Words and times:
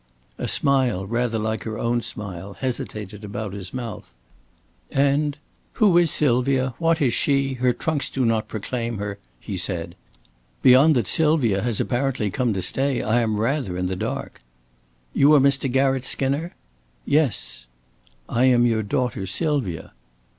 A 0.39 0.47
smile, 0.47 1.05
rather 1.05 1.37
like 1.37 1.63
her 1.63 1.77
own 1.77 2.01
smile, 2.01 2.53
hesitated 2.53 3.23
about 3.23 3.53
his 3.53 3.71
mouth. 3.71 4.15
"And 4.89 5.37
"Who 5.73 5.95
is 5.99 6.09
Sylvia? 6.09 6.73
What 6.79 6.99
is 7.03 7.13
she? 7.13 7.53
Her 7.53 7.71
trunks 7.71 8.09
do 8.09 8.25
not 8.25 8.47
proclaim 8.47 8.97
her!" 8.97 9.19
he 9.39 9.57
said. 9.57 9.93
"Beyond 10.63 10.95
that 10.95 11.05
Sylvia 11.07 11.61
has 11.61 11.79
apparently 11.79 12.31
come 12.31 12.51
to 12.53 12.63
stay, 12.63 13.03
I 13.03 13.21
am 13.21 13.39
rather 13.39 13.77
in 13.77 13.85
the 13.85 13.95
dark." 13.95 14.41
"You 15.13 15.35
are 15.35 15.39
Mr. 15.39 15.71
Garratt 15.71 16.03
Skinner?" 16.03 16.55
"Yes." 17.05 17.67
"I 18.27 18.45
am 18.45 18.65
your 18.65 18.81
daughter 18.81 19.27
Sylvia." 19.27 19.93